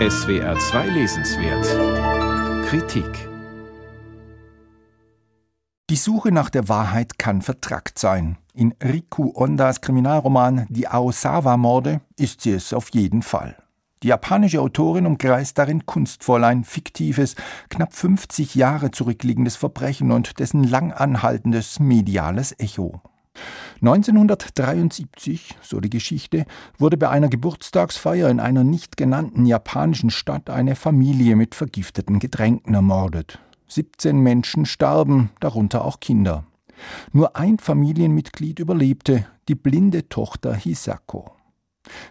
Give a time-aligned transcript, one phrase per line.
[0.00, 3.28] SWR 2 Lesenswert Kritik
[5.88, 8.36] Die Suche nach der Wahrheit kann vertrackt sein.
[8.54, 13.56] In Riku Ondas Kriminalroman Die Aosawa-Morde ist sie es auf jeden Fall.
[14.02, 17.36] Die japanische Autorin umkreist darin kunstvoll ein fiktives,
[17.70, 23.00] knapp 50 Jahre zurückliegendes Verbrechen und dessen lang anhaltendes mediales Echo.
[23.80, 26.46] 1973, so die Geschichte,
[26.78, 32.74] wurde bei einer Geburtstagsfeier in einer nicht genannten japanischen Stadt eine Familie mit vergifteten Getränken
[32.74, 33.40] ermordet.
[33.68, 36.44] 17 Menschen starben, darunter auch Kinder.
[37.12, 41.32] Nur ein Familienmitglied überlebte, die blinde Tochter Hisako.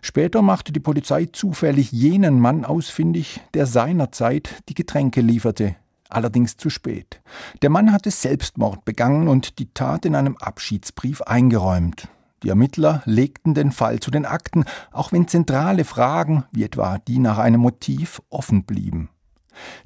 [0.01, 5.75] Später machte die Polizei zufällig jenen Mann ausfindig, der seinerzeit die Getränke lieferte,
[6.13, 7.21] allerdings zu spät.
[7.61, 12.07] Der Mann hatte Selbstmord begangen und die Tat in einem Abschiedsbrief eingeräumt.
[12.43, 17.19] Die Ermittler legten den Fall zu den Akten, auch wenn zentrale Fragen, wie etwa die
[17.19, 19.09] nach einem Motiv, offen blieben.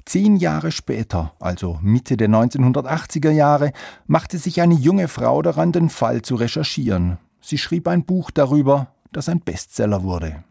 [0.04, 3.72] Zehn Jahre später, also Mitte der 1980er Jahre,
[4.06, 7.18] machte sich eine junge Frau daran, den Fall zu recherchieren.
[7.40, 10.42] Sie schrieb ein Buch darüber, das ein Bestseller wurde.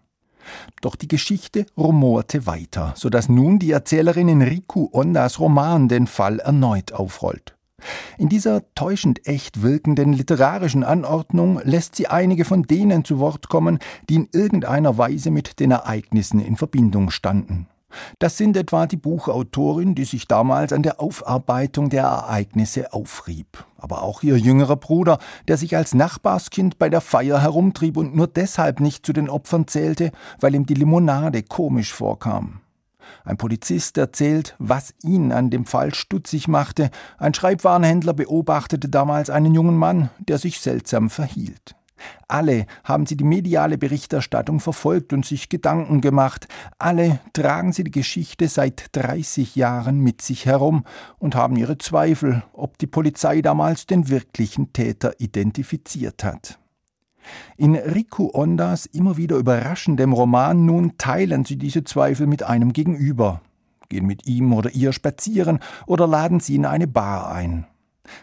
[0.82, 6.40] Doch die Geschichte rumorte weiter, so dass nun die Erzählerin Enrico Ondas Roman den Fall
[6.40, 7.58] erneut aufrollt.
[8.18, 13.80] In dieser täuschend echt wirkenden literarischen Anordnung lässt sie einige von denen zu Wort kommen,
[14.10, 17.68] die in irgendeiner Weise mit den Ereignissen in Verbindung standen.
[18.20, 24.02] Das sind etwa die Buchautorin, die sich damals an der Aufarbeitung der Ereignisse aufrieb, aber
[24.02, 28.80] auch ihr jüngerer Bruder, der sich als Nachbarskind bei der Feier herumtrieb und nur deshalb
[28.80, 32.62] nicht zu den Opfern zählte, weil ihm die Limonade komisch vorkam.
[33.24, 36.90] Ein Polizist erzählt, was ihn an dem Fall stutzig machte.
[37.18, 41.76] Ein Schreibwarenhändler beobachtete damals einen jungen Mann, der sich seltsam verhielt.
[42.28, 46.48] Alle haben sie die mediale Berichterstattung verfolgt und sich Gedanken gemacht.
[46.78, 50.84] Alle tragen sie die Geschichte seit 30 Jahren mit sich herum
[51.20, 56.60] und haben ihre Zweifel, ob die Polizei damals den wirklichen Täter identifiziert hat.
[57.58, 63.42] In Riku Ondas immer wieder überraschendem Roman nun teilen sie diese Zweifel mit einem Gegenüber,
[63.90, 67.66] gehen mit ihm oder ihr spazieren oder laden sie in eine Bar ein.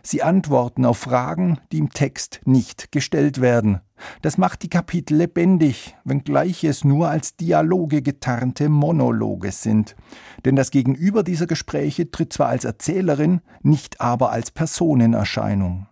[0.02, 3.80] Sie antworten auf Fragen, die im Text nicht gestellt werden.
[4.22, 9.96] Das macht die Kapitel lebendig, wenngleich es nur als Dialoge getarnte Monologe sind.
[10.44, 15.86] Denn das Gegenüber dieser Gespräche tritt zwar als Erzählerin, nicht aber als Personenerscheinung.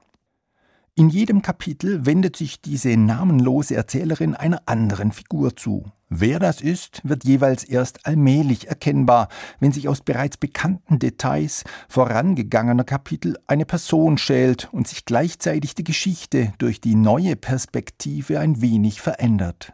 [0.94, 5.90] In jedem Kapitel wendet sich diese namenlose Erzählerin einer anderen Figur zu.
[6.14, 9.28] Wer das ist, wird jeweils erst allmählich erkennbar,
[9.60, 15.84] wenn sich aus bereits bekannten Details vorangegangener Kapitel eine Person schält und sich gleichzeitig die
[15.84, 19.72] Geschichte durch die neue Perspektive ein wenig verändert.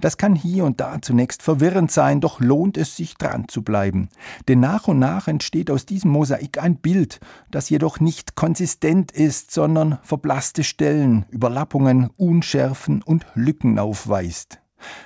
[0.00, 4.08] Das kann hier und da zunächst verwirrend sein, doch lohnt es sich dran zu bleiben.
[4.48, 9.50] Denn nach und nach entsteht aus diesem Mosaik ein Bild, das jedoch nicht konsistent ist,
[9.50, 14.59] sondern verblasste Stellen, Überlappungen, Unschärfen und Lücken aufweist.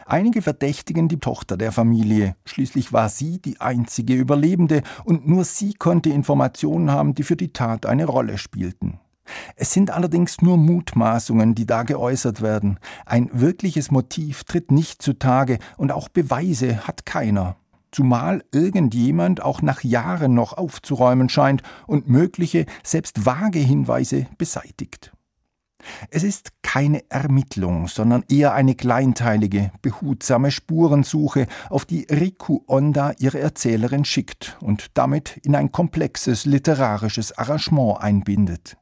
[0.06, 5.74] Einige verdächtigen die Tochter der Familie, schließlich war sie die einzige Überlebende und nur sie
[5.74, 9.00] konnte Informationen haben, die für die Tat eine Rolle spielten.
[9.56, 12.78] Es sind allerdings nur Mutmaßungen, die da geäußert werden.
[13.06, 17.56] Ein wirkliches Motiv tritt nicht zutage und auch Beweise hat keiner.
[17.90, 25.13] Zumal irgendjemand auch nach Jahren noch aufzuräumen scheint und mögliche, selbst vage Hinweise beseitigt.
[26.10, 33.40] Es ist keine Ermittlung, sondern eher eine kleinteilige, behutsame Spurensuche, auf die Riku Onda ihre
[33.40, 38.76] Erzählerin schickt und damit in ein komplexes literarisches Arrangement einbindet.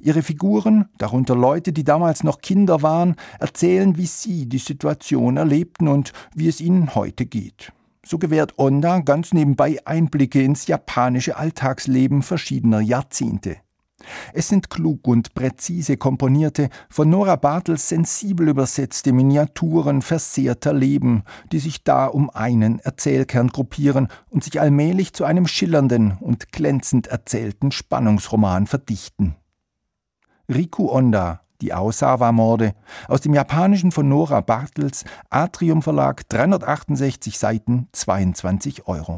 [0.00, 5.88] Ihre Figuren, darunter Leute, die damals noch Kinder waren, erzählen, wie sie die Situation erlebten
[5.88, 7.72] und wie es ihnen heute geht.
[8.04, 13.58] So gewährt Onda ganz nebenbei Einblicke ins japanische Alltagsleben verschiedener Jahrzehnte.
[14.32, 21.58] Es sind klug und präzise komponierte, von Nora Bartels sensibel übersetzte Miniaturen versehrter Leben, die
[21.58, 27.72] sich da um einen Erzählkern gruppieren und sich allmählich zu einem schillernden und glänzend erzählten
[27.72, 29.36] Spannungsroman verdichten.
[30.48, 32.74] Riku Onda, die Aosawa-Morde,
[33.08, 39.10] aus dem Japanischen von Nora Bartels, Atrium Verlag, 368 Seiten, 22 Euro.